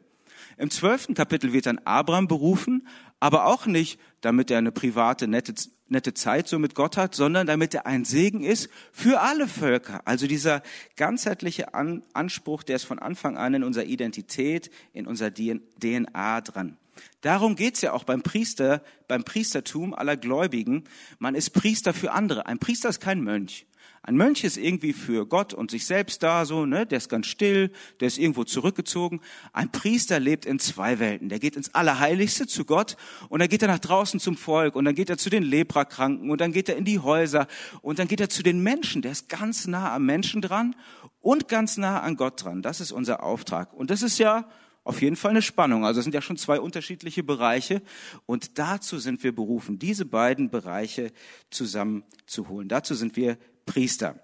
[0.58, 2.88] Im zwölften Kapitel wird dann Abraham berufen,
[3.20, 5.54] aber auch nicht, damit er eine private, nette,
[5.88, 10.02] nette Zeit so mit Gott hat, sondern damit er ein Segen ist für alle Völker.
[10.06, 10.62] Also dieser
[10.96, 16.78] ganzheitliche An Anspruch, der ist von Anfang an in unserer Identität, in unserer DNA dran.
[17.22, 20.86] Darum geht's ja auch beim Priester, beim Priestertum aller Gläubigen.
[21.20, 22.46] Man ist Priester für andere.
[22.46, 23.66] Ein Priester ist kein Mönch.
[24.08, 26.86] Ein Mönch ist irgendwie für Gott und sich selbst da, so, ne?
[26.86, 29.20] Der ist ganz still, der ist irgendwo zurückgezogen.
[29.52, 31.28] Ein Priester lebt in zwei Welten.
[31.28, 32.98] Der geht ins Allerheiligste zu Gott
[33.30, 36.30] und dann geht er nach draußen zum Volk und dann geht er zu den Leprakranken
[36.30, 37.48] und dann geht er in die Häuser
[37.82, 39.02] und dann geht er zu den Menschen.
[39.02, 40.76] Der ist ganz nah am Menschen dran
[41.20, 42.62] und ganz nah an Gott dran.
[42.62, 43.74] Das ist unser Auftrag.
[43.74, 44.48] Und das ist ja
[44.84, 45.84] auf jeden Fall eine Spannung.
[45.84, 47.82] Also es sind ja schon zwei unterschiedliche Bereiche
[48.28, 51.12] und dazu sind wir berufen, diese beiden Bereiche
[51.50, 52.70] zusammenzuholen.
[52.70, 54.20] Dazu sind wir Priester.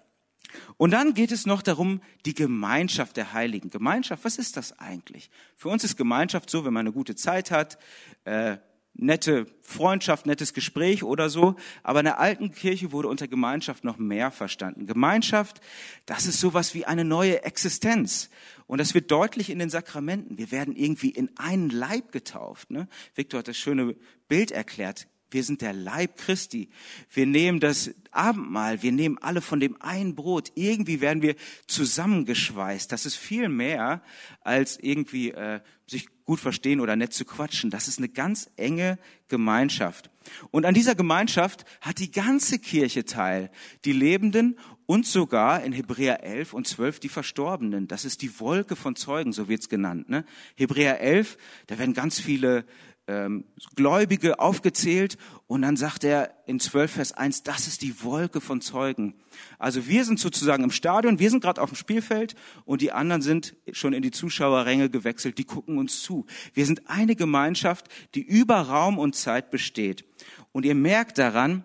[0.76, 3.70] Und dann geht es noch darum, die Gemeinschaft der Heiligen.
[3.70, 5.30] Gemeinschaft, was ist das eigentlich?
[5.56, 7.78] Für uns ist Gemeinschaft so, wenn man eine gute Zeit hat,
[8.24, 8.58] äh,
[8.94, 11.56] nette Freundschaft, nettes Gespräch oder so.
[11.82, 14.86] Aber in der alten Kirche wurde unter Gemeinschaft noch mehr verstanden.
[14.86, 15.60] Gemeinschaft,
[16.06, 18.28] das ist sowas wie eine neue Existenz.
[18.66, 20.38] Und das wird deutlich in den Sakramenten.
[20.38, 22.70] Wir werden irgendwie in einen Leib getauft.
[22.70, 22.88] Ne?
[23.14, 23.96] Victor hat das schöne
[24.28, 25.08] Bild erklärt.
[25.32, 26.68] Wir sind der Leib Christi.
[27.10, 30.52] Wir nehmen das Abendmahl, wir nehmen alle von dem einen Brot.
[30.54, 31.34] Irgendwie werden wir
[31.66, 32.92] zusammengeschweißt.
[32.92, 34.02] Das ist viel mehr
[34.42, 37.70] als irgendwie äh, sich gut verstehen oder nett zu quatschen.
[37.70, 40.10] Das ist eine ganz enge Gemeinschaft.
[40.50, 43.50] Und an dieser Gemeinschaft hat die ganze Kirche teil.
[43.84, 47.88] Die Lebenden und sogar in Hebräer 11 und 12 die Verstorbenen.
[47.88, 50.08] Das ist die Wolke von Zeugen, so wird's genannt.
[50.08, 50.24] Ne?
[50.56, 52.64] Hebräer 11, da werden ganz viele
[53.12, 53.44] ähm,
[53.76, 58.60] Gläubige aufgezählt und dann sagt er in 12 Vers 1, das ist die Wolke von
[58.60, 59.14] Zeugen.
[59.58, 63.22] Also wir sind sozusagen im Stadion, wir sind gerade auf dem Spielfeld und die anderen
[63.22, 66.26] sind schon in die Zuschauerränge gewechselt, die gucken uns zu.
[66.54, 70.04] Wir sind eine Gemeinschaft, die über Raum und Zeit besteht.
[70.52, 71.64] Und ihr merkt daran,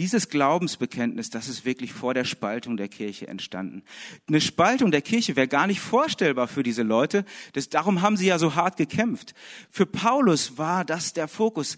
[0.00, 3.82] dieses Glaubensbekenntnis, das ist wirklich vor der Spaltung der Kirche entstanden.
[4.28, 7.26] Eine Spaltung der Kirche wäre gar nicht vorstellbar für diese Leute.
[7.52, 9.34] Das, darum haben sie ja so hart gekämpft.
[9.68, 11.76] Für Paulus war das der Fokus.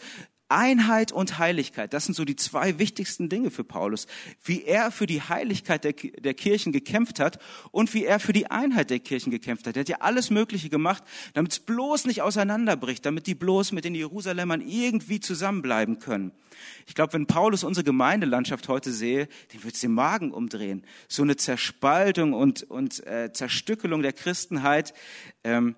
[0.53, 4.07] Einheit und Heiligkeit, das sind so die zwei wichtigsten Dinge für Paulus.
[4.45, 7.39] Wie er für die Heiligkeit der, der, Kirchen gekämpft hat
[7.71, 9.77] und wie er für die Einheit der Kirchen gekämpft hat.
[9.77, 11.03] Er hat ja alles Mögliche gemacht,
[11.35, 16.33] damit es bloß nicht auseinanderbricht, damit die bloß mit den Jerusalemern irgendwie zusammenbleiben können.
[16.87, 20.85] Ich glaube, wenn Paulus unsere Gemeindelandschaft heute sehe, den wird es den Magen umdrehen.
[21.09, 24.93] So eine Zerspaltung und, und äh, Zerstückelung der Christenheit,
[25.45, 25.77] ähm,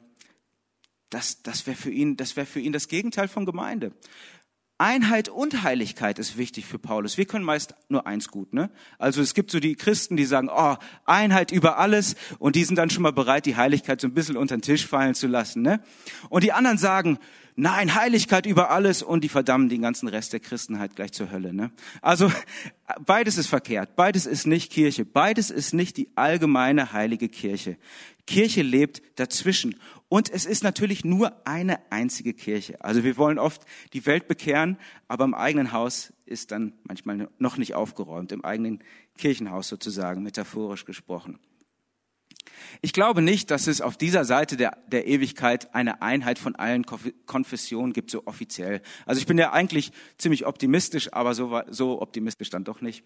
[1.14, 3.92] das, das wäre für ihn, das wäre für ihn das Gegenteil von Gemeinde.
[4.78, 7.16] Einheit und Heiligkeit ist wichtig für Paulus.
[7.16, 8.70] Wir können meist nur eins gut, ne?
[8.98, 12.76] Also es gibt so die Christen, die sagen, oh, Einheit über alles und die sind
[12.76, 15.62] dann schon mal bereit, die Heiligkeit so ein bisschen unter den Tisch fallen zu lassen,
[15.62, 15.80] ne?
[16.28, 17.18] Und die anderen sagen,
[17.56, 21.52] nein, Heiligkeit über alles und die verdammen den ganzen Rest der Christenheit gleich zur Hölle,
[21.52, 21.70] ne?
[22.02, 22.30] Also
[23.04, 27.76] beides ist verkehrt, beides ist nicht Kirche, beides ist nicht die allgemeine heilige Kirche.
[28.26, 29.76] Kirche lebt dazwischen.
[30.08, 32.80] Und es ist natürlich nur eine einzige Kirche.
[32.82, 33.62] Also wir wollen oft
[33.92, 38.80] die Welt bekehren, aber im eigenen Haus ist dann manchmal noch nicht aufgeräumt, im eigenen
[39.18, 41.38] Kirchenhaus sozusagen, metaphorisch gesprochen.
[42.82, 46.84] Ich glaube nicht, dass es auf dieser Seite der, der Ewigkeit eine Einheit von allen
[47.26, 48.82] Konfessionen gibt, so offiziell.
[49.06, 53.04] Also ich bin ja eigentlich ziemlich optimistisch, aber so, so optimistisch dann doch nicht.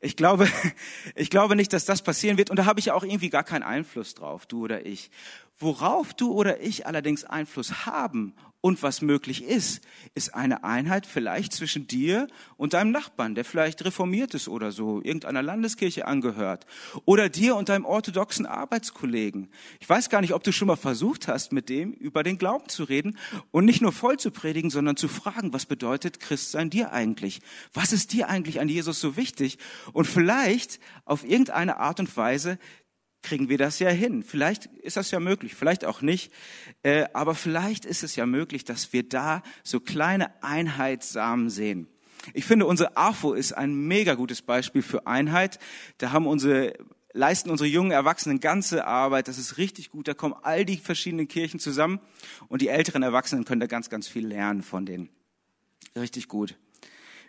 [0.00, 0.48] Ich glaube,
[1.14, 3.62] ich glaube nicht, dass das passieren wird und da habe ich auch irgendwie gar keinen
[3.62, 5.10] Einfluss drauf, du oder ich.
[5.58, 9.82] Worauf du oder ich allerdings Einfluss haben und was möglich ist,
[10.14, 15.00] ist eine Einheit vielleicht zwischen dir und deinem Nachbarn, der vielleicht reformiert ist oder so,
[15.02, 16.66] irgendeiner Landeskirche angehört.
[17.06, 18.46] Oder dir und deinem orthodoxen
[18.80, 19.50] Arbeitskollegen.
[19.78, 22.68] Ich weiß gar nicht, ob du schon mal versucht hast, mit dem über den Glauben
[22.68, 23.18] zu reden
[23.50, 27.40] und nicht nur voll zu predigen, sondern zu fragen, was bedeutet Christsein dir eigentlich?
[27.74, 29.58] Was ist dir eigentlich an Jesus so wichtig?
[29.92, 32.58] Und vielleicht auf irgendeine Art und Weise
[33.22, 34.22] kriegen wir das ja hin.
[34.22, 36.32] Vielleicht ist das ja möglich, vielleicht auch nicht.
[36.82, 41.86] Äh, aber vielleicht ist es ja möglich, dass wir da so kleine Einheitssamen sehen.
[42.32, 45.58] Ich finde, unsere AFO ist ein mega gutes Beispiel für Einheit.
[45.98, 46.74] Da haben unsere
[47.12, 49.28] leisten unsere jungen Erwachsenen ganze Arbeit.
[49.28, 50.08] Das ist richtig gut.
[50.08, 52.00] Da kommen all die verschiedenen Kirchen zusammen
[52.48, 55.08] und die älteren Erwachsenen können da ganz, ganz viel lernen von denen.
[55.96, 56.56] Richtig gut.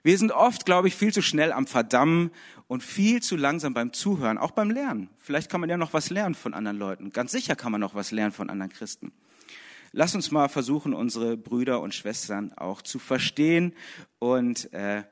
[0.03, 2.31] Wir sind oft, glaube ich, viel zu schnell am Verdammen
[2.67, 5.09] und viel zu langsam beim Zuhören, auch beim Lernen.
[5.19, 7.11] Vielleicht kann man ja noch was lernen von anderen Leuten.
[7.11, 9.11] Ganz sicher kann man noch was lernen von anderen Christen.
[9.91, 13.73] Lass uns mal versuchen, unsere Brüder und Schwestern auch zu verstehen
[14.17, 15.03] und äh,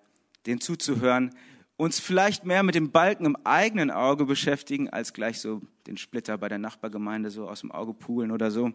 [0.46, 1.36] denen zuzuhören.
[1.80, 6.38] Uns vielleicht mehr mit dem Balken im eigenen Auge beschäftigen, als gleich so den Splitter
[6.38, 8.74] bei der Nachbargemeinde so aus dem Auge poolen oder so.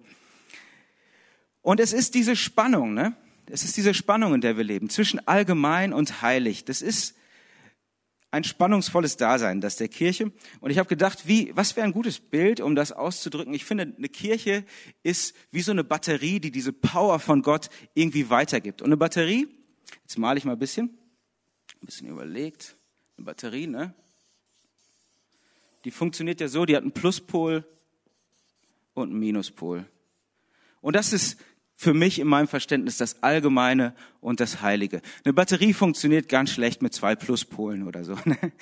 [1.60, 3.14] Und es ist diese Spannung, ne?
[3.50, 6.64] Es ist diese Spannung, in der wir leben, zwischen allgemein und heilig.
[6.64, 7.14] Das ist
[8.30, 10.32] ein spannungsvolles Dasein, das der Kirche.
[10.60, 13.52] Und ich habe gedacht, wie, was wäre ein gutes Bild, um das auszudrücken?
[13.52, 14.64] Ich finde, eine Kirche
[15.02, 18.80] ist wie so eine Batterie, die diese Power von Gott irgendwie weitergibt.
[18.80, 19.46] Und eine Batterie,
[20.00, 20.98] jetzt male ich mal ein bisschen,
[21.82, 22.78] ein bisschen überlegt,
[23.16, 23.94] eine Batterie, ne?
[25.84, 27.64] Die funktioniert ja so, die hat einen Pluspol
[28.94, 29.86] und einen Minuspol.
[30.80, 31.38] Und das ist
[31.76, 35.02] für mich in meinem Verständnis das Allgemeine und das Heilige.
[35.24, 38.16] Eine Batterie funktioniert ganz schlecht mit zwei Pluspolen oder so.
[38.24, 38.52] Ne?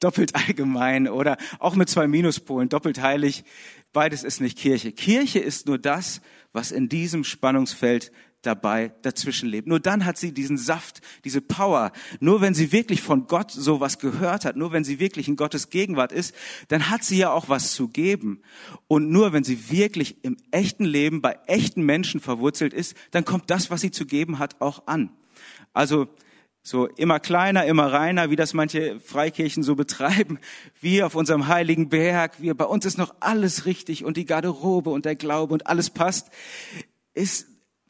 [0.00, 3.44] Doppelt allgemein oder auch mit zwei Minuspolen, doppelt heilig.
[3.92, 4.92] Beides ist nicht Kirche.
[4.92, 6.20] Kirche ist nur das,
[6.52, 9.66] was in diesem Spannungsfeld dabei dazwischen lebt.
[9.66, 11.92] Nur dann hat sie diesen Saft, diese Power.
[12.20, 15.70] Nur wenn sie wirklich von Gott sowas gehört hat, nur wenn sie wirklich in Gottes
[15.70, 16.34] Gegenwart ist,
[16.68, 18.42] dann hat sie ja auch was zu geben.
[18.88, 23.50] Und nur wenn sie wirklich im echten Leben bei echten Menschen verwurzelt ist, dann kommt
[23.50, 25.10] das, was sie zu geben hat, auch an.
[25.72, 26.08] Also
[26.62, 30.40] so immer kleiner, immer reiner, wie das manche Freikirchen so betreiben.
[30.80, 34.90] Wir auf unserem heiligen Berg, wir, bei uns ist noch alles richtig und die Garderobe
[34.90, 36.30] und der Glaube und alles passt,
[37.14, 37.46] ist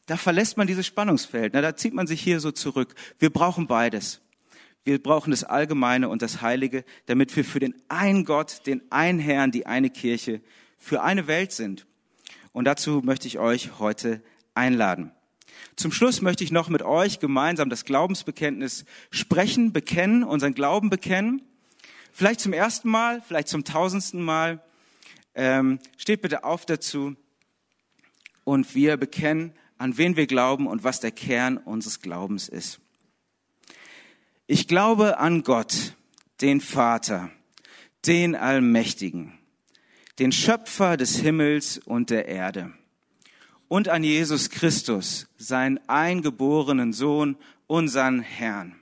[0.06, 1.52] da verlässt man dieses Spannungsfeld.
[1.54, 2.94] Na, da zieht man sich hier so zurück.
[3.18, 4.20] Wir brauchen beides.
[4.84, 9.18] Wir brauchen das Allgemeine und das Heilige, damit wir für den einen Gott, den einen
[9.18, 10.40] Herrn, die eine Kirche,
[10.78, 11.86] für eine Welt sind.
[12.52, 14.22] Und dazu möchte ich euch heute
[14.54, 15.10] einladen.
[15.74, 21.42] Zum Schluss möchte ich noch mit euch gemeinsam das Glaubensbekenntnis sprechen, bekennen, unseren Glauben bekennen.
[22.12, 24.62] Vielleicht zum ersten Mal, vielleicht zum tausendsten Mal.
[25.34, 27.16] Ähm, steht bitte auf dazu.
[28.44, 32.80] Und wir bekennen an wen wir glauben und was der Kern unseres Glaubens ist.
[34.46, 35.96] Ich glaube an Gott,
[36.40, 37.30] den Vater,
[38.06, 39.32] den Allmächtigen,
[40.18, 42.72] den Schöpfer des Himmels und der Erde
[43.68, 47.36] und an Jesus Christus, seinen eingeborenen Sohn,
[47.66, 48.76] unseren Herrn.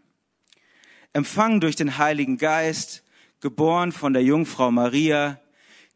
[1.12, 3.02] Empfangen durch den Heiligen Geist,
[3.40, 5.40] geboren von der Jungfrau Maria,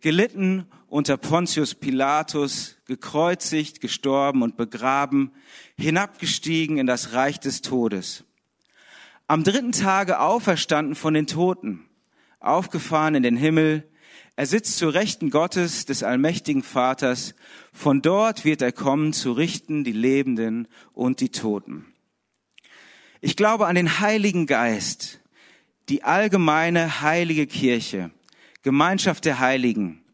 [0.00, 5.32] gelitten unter Pontius Pilatus, gekreuzigt, gestorben und begraben,
[5.76, 8.24] hinabgestiegen in das Reich des Todes.
[9.26, 11.86] Am dritten Tage auferstanden von den Toten,
[12.40, 13.86] aufgefahren in den Himmel,
[14.36, 17.34] er sitzt zur Rechten Gottes, des allmächtigen Vaters,
[17.72, 21.86] von dort wird er kommen zu richten die Lebenden und die Toten.
[23.20, 25.20] Ich glaube an den Heiligen Geist,
[25.88, 28.12] die allgemeine heilige Kirche,
[28.62, 30.04] Gemeinschaft der Heiligen,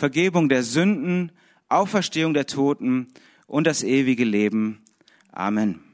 [0.00, 1.30] Vergebung der Sünden,
[1.68, 3.08] Auferstehung der Toten
[3.46, 4.80] und das ewige Leben.
[5.30, 5.89] Amen.